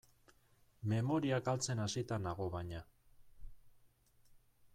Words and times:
Memoria 0.93 1.39
galtzen 1.49 1.83
hasita 1.83 2.19
nago, 2.25 2.49
baina. 2.57 2.83